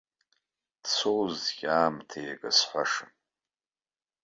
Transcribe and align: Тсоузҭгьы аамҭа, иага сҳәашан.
Тсоузҭгьы 0.83 1.67
аамҭа, 1.77 2.19
иага 2.25 2.49
сҳәашан. 2.57 3.11